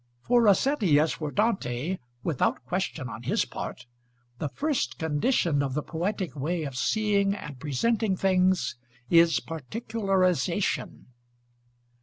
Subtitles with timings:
[0.23, 3.85] For Rossetti, as for Dante, without question on his part,
[4.39, 8.77] the first condition of the poetic way of seeing and presenting things
[9.11, 11.05] is particularisation.